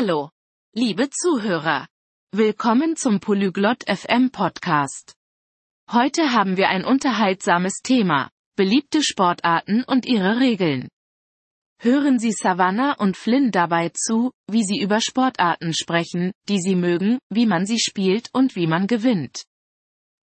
Hallo, 0.00 0.30
liebe 0.76 1.10
Zuhörer. 1.10 1.88
Willkommen 2.32 2.94
zum 2.94 3.18
Polyglot 3.18 3.82
FM 3.88 4.30
Podcast. 4.30 5.14
Heute 5.90 6.32
haben 6.32 6.56
wir 6.56 6.68
ein 6.68 6.84
unterhaltsames 6.84 7.80
Thema, 7.82 8.30
beliebte 8.54 9.02
Sportarten 9.02 9.82
und 9.82 10.06
ihre 10.06 10.38
Regeln. 10.38 10.88
Hören 11.80 12.20
Sie 12.20 12.30
Savannah 12.30 12.92
und 12.92 13.16
Flynn 13.16 13.50
dabei 13.50 13.88
zu, 13.88 14.30
wie 14.48 14.62
sie 14.62 14.78
über 14.80 15.00
Sportarten 15.00 15.74
sprechen, 15.74 16.30
die 16.48 16.60
sie 16.60 16.76
mögen, 16.76 17.18
wie 17.28 17.46
man 17.46 17.66
sie 17.66 17.80
spielt 17.80 18.30
und 18.32 18.54
wie 18.54 18.68
man 18.68 18.86
gewinnt. 18.86 19.46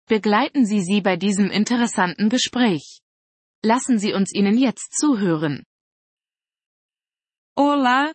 Begleiten 0.08 0.66
Sie 0.66 0.80
sie 0.80 1.02
bei 1.02 1.18
diesem 1.18 1.52
interessanten 1.52 2.30
Gespräch. 2.30 3.00
Lassen 3.62 4.00
Sie 4.00 4.14
uns 4.14 4.34
ihnen 4.34 4.58
jetzt 4.58 4.94
zuhören. 4.94 5.66
Olá, 7.58 8.14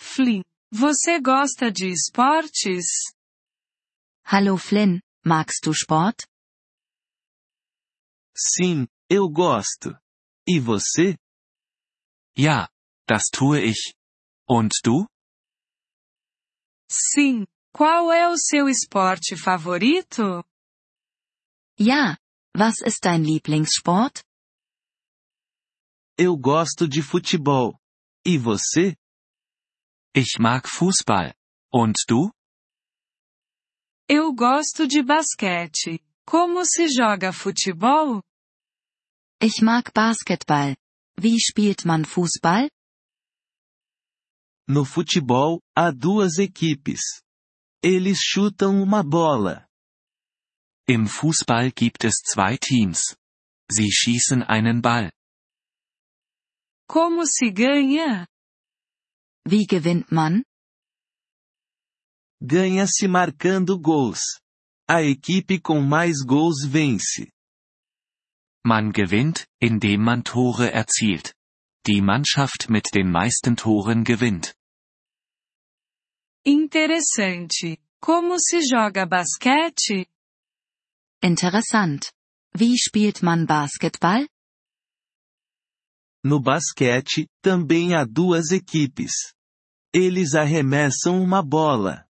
Flynn. 0.00 0.42
Você 0.74 1.20
gosta 1.20 1.70
de 1.70 1.92
esportes? 1.92 2.86
Hallo 4.24 4.56
Flynn, 4.56 5.00
magst 5.22 5.60
du 5.64 5.72
Sport? 5.72 6.24
Sim, 8.34 8.88
eu 9.06 9.28
gosto. 9.28 9.94
E 10.48 10.58
você? 10.58 11.18
Ja, 12.34 12.70
das 13.06 13.24
tue 13.30 13.60
ich. 13.68 13.92
Und 14.48 14.70
du? 14.82 15.06
Sim. 16.90 17.44
Qual 17.74 18.10
é 18.10 18.30
o 18.30 18.38
seu 18.38 18.66
esporte 18.66 19.36
favorito? 19.36 20.42
Ja, 21.78 22.16
was 22.56 22.80
ist 22.80 23.04
dein 23.04 23.24
Lieblingssport? 23.24 24.22
Eu 26.16 26.34
gosto 26.38 26.88
de 26.88 27.02
futebol. 27.02 27.78
E 28.24 28.38
você? 28.38 28.96
Ich 30.14 30.38
mag 30.38 30.68
Fußball. 30.68 31.34
Und 31.72 31.96
du? 32.06 32.30
Eu 34.10 34.34
gosto 34.34 34.86
de 34.86 35.02
basquete. 35.02 36.00
Como 36.26 36.64
se 36.64 36.86
joga 36.86 37.32
futebol? 37.32 38.22
Ich 39.40 39.62
mag 39.62 39.92
Basketball. 39.94 40.76
Wie 41.16 41.40
spielt 41.40 41.86
man 41.86 42.04
Fußball? 42.04 42.68
No 44.68 44.84
futebol, 44.84 45.60
há 45.74 45.90
duas 45.90 46.38
equipes. 46.38 47.22
Eles 47.82 48.18
chutam 48.20 48.82
uma 48.82 49.02
bola. 49.02 49.66
Im 50.86 51.06
Fußball 51.06 51.72
gibt 51.72 52.04
es 52.04 52.16
zwei 52.22 52.58
Teams. 52.58 53.16
Sie 53.70 53.90
schießen 53.90 54.42
einen 54.42 54.82
Ball. 54.82 55.10
Como 56.86 57.24
se 57.24 57.50
ganha? 57.50 58.26
Wie 59.44 59.66
gewinnt 59.66 60.10
man? 60.12 60.44
Ganha-se 62.40 63.08
marcando 63.08 63.78
gols. 63.78 64.40
A 64.88 65.02
equipe 65.02 65.60
com 65.60 65.80
mais 65.80 66.24
gols 66.24 66.64
vence. 66.66 67.30
Man 68.64 68.92
gewinnt, 68.92 69.46
indem 69.60 70.02
man 70.02 70.22
Tore 70.22 70.72
erzielt. 70.72 71.34
Die 71.86 72.00
Mannschaft 72.00 72.68
mit 72.68 72.94
den 72.94 73.10
meisten 73.10 73.56
Toren 73.56 74.04
gewinnt. 74.04 74.54
Interessante. 76.44 77.78
Como 78.00 78.36
se 78.38 78.60
joga 78.60 79.04
basquete? 79.06 80.06
Interessant. 81.22 82.12
Wie 82.54 82.76
spielt 82.78 83.22
man 83.22 83.46
Basketball? 83.46 84.28
No 86.24 86.40
basquete, 86.40 87.28
também 87.42 87.94
há 87.94 88.04
duas 88.04 88.52
equipes. 88.52 89.12
Eles 89.92 90.34
arremessam 90.34 91.20
uma 91.20 91.42
bola. 91.42 92.06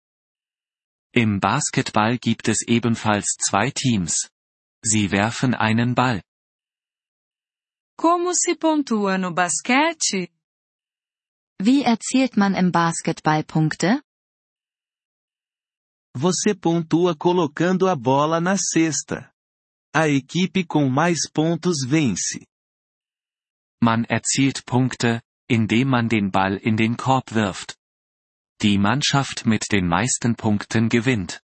Im 1.16 1.40
Basketball 1.40 2.18
gibt 2.18 2.50
es 2.50 2.68
ebenfalls 2.68 3.36
zwei 3.40 3.72
Teams. 3.72 4.30
Sie 4.84 5.12
werfen 5.12 5.54
einen 5.54 5.94
Ball. 5.94 6.22
Como 7.98 8.34
se 8.34 8.56
pontua 8.56 9.18
no 9.18 9.34
basquete? 9.34 10.30
Wie 11.62 11.84
erzielt 11.84 12.38
man 12.38 12.56
im 12.56 12.72
Basketball 12.72 13.44
Punkte? 13.44 14.02
Você 16.16 16.56
pontua 16.56 17.16
colocando 17.16 17.88
a 17.88 17.96
bola 17.96 18.40
na 18.42 18.58
cesta. 18.58 19.32
A 19.94 20.08
equipe 20.08 20.66
com 20.66 20.90
mais 20.90 21.30
pontos 21.30 21.86
vence. 21.86 22.49
Man 23.82 24.04
erzielt 24.06 24.66
Punkte, 24.66 25.22
indem 25.48 25.90
man 25.90 26.10
den 26.10 26.32
Ball 26.32 26.58
in 26.58 26.76
den 26.76 26.98
Korb 26.98 27.34
wirft. 27.34 27.78
Die 28.62 28.78
Mannschaft 28.78 29.46
mit 29.46 29.72
den 29.72 29.88
meisten 29.88 30.36
Punkten 30.36 30.90
gewinnt. 30.90 31.42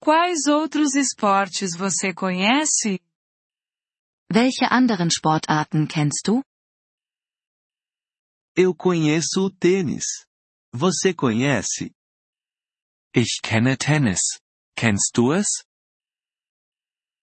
Quais 0.00 0.46
outros 0.46 0.94
esportes 0.94 1.76
você 1.76 2.14
conhece? 2.14 3.00
Welche 4.30 4.70
anderen 4.70 5.10
Sportarten 5.10 5.86
kennst 5.88 6.26
du? 6.26 6.42
Eu 8.56 8.74
conheço 8.74 9.46
o 9.46 9.50
tênis. 9.50 10.26
Você 10.72 11.14
conhece? 11.14 11.92
Ich 13.14 13.40
kenne 13.42 13.76
Tennis. 13.76 14.20
Kennst 14.76 15.16
du 15.16 15.32
es? 15.32 15.64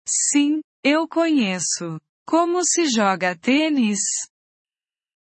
Sim, 0.07 0.61
eu 0.83 1.07
conheço. 1.07 1.99
Como 2.27 2.63
se 2.63 2.87
joga 2.87 3.35
tênis? 3.35 3.99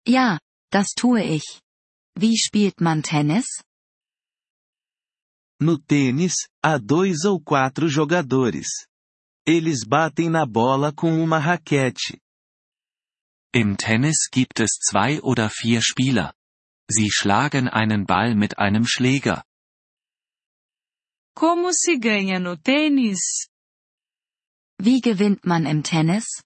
Ja, 0.06 0.38
das 0.70 0.88
tue 0.96 1.24
ich. 1.24 1.60
Wie 2.16 2.36
spielt 2.36 2.80
man 2.80 3.02
Tennis? 3.02 3.46
No 5.60 5.78
tênis, 5.78 6.34
há 6.62 6.78
dois 6.78 7.24
ou 7.24 7.40
quatro 7.40 7.88
jogadores. 7.88 8.68
Eles 9.44 9.84
batem 9.84 10.30
na 10.30 10.46
bola 10.46 10.92
com 10.92 11.22
uma 11.22 11.38
raquete. 11.38 12.20
Im 13.54 13.76
Tennis 13.76 14.28
gibt 14.30 14.60
es 14.60 14.78
zwei 14.78 15.20
oder 15.22 15.50
vier 15.50 15.80
Spieler. 15.82 16.34
Sie 16.88 17.10
schlagen 17.10 17.68
einen 17.68 18.06
Ball 18.06 18.34
mit 18.34 18.58
einem 18.58 18.86
Schläger. 18.86 19.42
Como 21.34 21.72
se 21.72 21.98
ganha 21.98 22.38
no 22.38 22.56
tênis? 22.56 23.48
Wie 24.78 25.00
gewinnt 25.00 25.44
man 25.44 25.66
im 25.66 25.82
Tennis? 25.82 26.45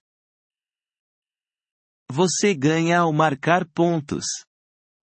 Você 2.13 2.53
ganha 2.53 2.99
ao 2.99 3.13
marcar 3.13 3.65
pontos. 3.65 4.25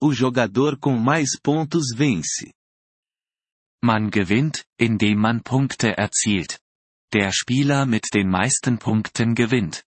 O 0.02 0.12
jogador 0.12 0.76
com 0.80 0.98
mais 0.98 1.40
pontos 1.40 1.94
vence. 1.96 2.52
Man 3.84 4.10
gewinnt, 4.10 4.64
indem 4.80 5.16
man 5.16 5.40
Punkte 5.40 5.94
erzielt. 5.96 6.60
Der 7.14 7.32
Spieler 7.32 7.86
mit 7.86 8.10
den 8.12 8.28
meisten 8.28 8.80
Punkten 8.80 9.36
gewinnt. 9.36 9.84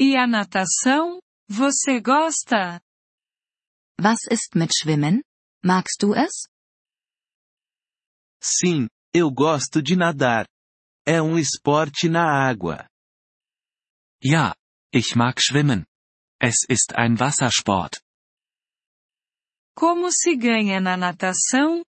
E 0.00 0.16
a 0.16 0.26
natação? 0.26 1.20
Você 1.48 2.00
gosta? 2.00 2.80
Was 4.00 4.26
ist 4.28 4.56
mit 4.56 4.74
Schwimmen? 4.74 5.22
Magst 5.64 6.02
du 6.02 6.12
es? 6.12 6.48
Sim, 8.42 8.88
eu 9.14 9.30
gosto 9.30 9.80
de 9.80 9.94
nadar. 9.94 10.48
É 11.06 11.22
um 11.22 11.38
esporte 11.38 12.08
na 12.08 12.24
água. 12.24 12.88
Ja, 14.22 14.54
ich 14.92 15.14
mag 15.16 15.40
schwimmen. 15.40 15.86
Es 16.40 16.64
ist 16.66 16.94
ein 16.94 17.18
Wassersport. 17.18 18.02
Como 19.76 20.10
se 20.10 20.36
ganha 20.36 20.80
na 20.80 20.96
natação? 20.96 21.84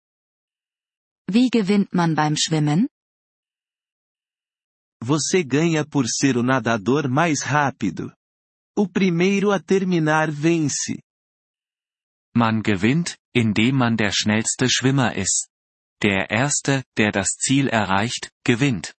Wie 1.28 1.50
gewinnt 1.50 1.92
man 1.92 2.14
beim 2.14 2.36
Schwimmen? 2.36 2.88
Você 5.02 5.42
ganha 5.42 5.84
por 5.84 6.06
ser 6.08 6.36
o 6.36 6.42
nadador 6.42 7.08
mais 7.08 7.42
rápido. 7.42 8.14
O 8.76 8.88
primeiro 8.88 9.50
a 9.50 9.58
terminar 9.60 10.30
vence. 10.30 11.02
Man 12.34 12.62
gewinnt, 12.62 13.18
indem 13.34 13.74
man 13.74 13.96
der 13.96 14.12
schnellste 14.12 14.68
Schwimmer 14.70 15.16
ist. 15.16 15.48
Der 16.02 16.30
Erste, 16.30 16.84
der 16.96 17.12
das 17.12 17.36
Ziel 17.36 17.68
erreicht, 17.68 18.30
gewinnt. 18.44 18.94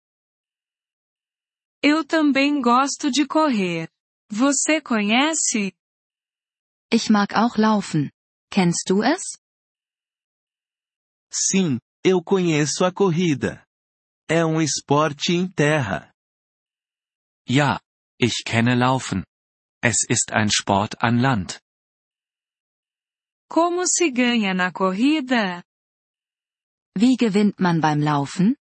Eu 1.85 2.05
também 2.05 2.61
gosto 2.61 3.11
de 3.11 3.27
correr. 3.27 3.89
Você 4.35 4.81
conhece? 4.81 5.75
Ich 6.91 7.11
mag 7.11 7.35
auch 7.35 7.59
laufen. 7.59 8.11
Kennst 8.51 8.89
du 8.89 9.03
es? 9.03 9.37
Sim, 11.31 11.79
eu 12.03 12.23
conheço 12.23 12.83
a 12.87 12.91
corrida. 12.91 13.63
É 14.31 14.43
um 14.43 14.59
esporte 14.63 15.35
em 15.35 15.47
terra. 15.53 16.15
Ja, 17.47 17.79
ich 18.19 18.43
kenne 18.43 18.75
Laufen. 18.75 19.23
Es 19.85 19.99
ist 20.09 20.33
ein 20.33 20.49
Sport 20.51 20.97
an 21.03 21.21
Land. 21.21 21.61
Como 23.51 23.87
se 23.87 24.11
ganha 24.11 24.55
na 24.55 24.73
corrida? 24.73 25.63
Wie 26.97 27.17
gewinnt 27.19 27.61
man 27.61 27.83
beim 27.83 28.01
Laufen? 28.01 28.57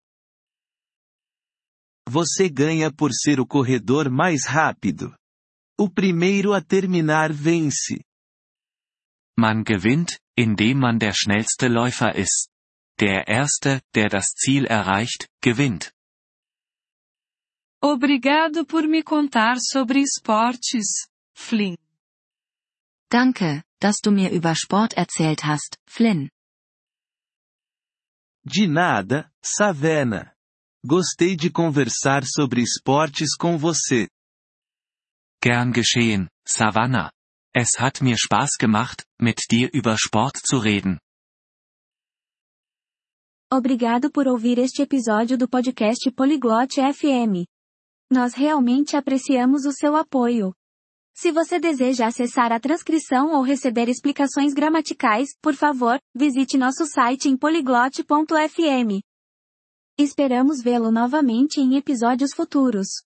Você 2.07 2.47
ganha 2.49 2.89
por 2.89 3.11
ser 3.11 3.41
o 3.41 3.45
corredor 3.45 4.09
mais 4.09 4.45
rápido. 4.45 5.13
O 5.79 5.89
primeiro 5.89 6.53
a 6.53 6.61
terminar 6.61 7.31
vence. 7.31 8.03
Man 9.37 9.63
gewinnt, 9.63 10.19
indem 10.35 10.79
man 10.79 10.97
der 10.97 11.13
schnellste 11.13 11.67
Läufer 11.67 12.15
ist. 12.15 12.49
Der 12.99 13.27
Erste, 13.27 13.81
der 13.93 14.09
das 14.09 14.33
Ziel 14.33 14.65
erreicht, 14.65 15.29
gewinnt. 15.39 15.93
Obrigado 17.79 18.65
por 18.65 18.87
me 18.87 19.03
contar 19.03 19.59
sobre 19.59 19.99
esportes, 20.01 21.07
Flynn. 21.35 21.77
Danke, 23.11 23.63
dass 23.79 23.97
du 24.01 24.09
mir 24.09 24.31
über 24.31 24.55
Sport 24.55 24.93
erzählt 24.93 25.43
hast, 25.43 25.77
Flynn. 25.85 26.31
De 28.43 28.65
nada, 28.67 29.31
Savannah. 29.43 30.33
Gostei 30.83 31.35
de 31.35 31.51
conversar 31.51 32.25
sobre 32.25 32.61
esportes 32.61 33.35
com 33.37 33.59
você. 33.59 34.09
Gern 35.41 35.71
geschehen, 35.71 36.27
Savannah. 36.45 37.11
Es 37.53 37.79
hat 37.79 38.01
mir 38.01 38.17
Spaß 38.17 38.57
gemacht, 38.57 39.03
mit 39.19 39.39
dir 39.51 39.69
über 39.73 39.97
Sport 39.97 40.37
zu 40.37 40.57
reden. 40.57 40.99
Obrigado 43.51 44.11
por 44.11 44.27
ouvir 44.27 44.57
este 44.57 44.81
episódio 44.81 45.37
do 45.37 45.47
podcast 45.47 46.11
Poliglote 46.11 46.81
FM. 46.81 47.45
Nós 48.11 48.33
realmente 48.33 48.97
apreciamos 48.97 49.65
o 49.65 49.71
seu 49.71 49.95
apoio. 49.95 50.53
Se 51.15 51.31
você 51.31 51.59
deseja 51.59 52.07
acessar 52.07 52.51
a 52.51 52.59
transcrição 52.59 53.31
ou 53.33 53.41
receber 53.41 53.89
explicações 53.89 54.53
gramaticais, 54.53 55.29
por 55.41 55.55
favor, 55.55 55.99
visite 56.13 56.57
nosso 56.57 56.85
site 56.85 57.29
em 57.29 57.37
poliglote.fm. 57.37 59.01
Esperamos 59.97 60.61
vê-lo 60.61 60.91
novamente 60.91 61.59
em 61.59 61.75
episódios 61.75 62.33
futuros. 62.35 63.06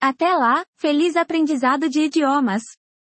Até 0.00 0.34
lá, 0.34 0.64
feliz 0.76 1.16
aprendizado 1.16 1.88
de 1.88 2.02
idiomas! 2.02 2.62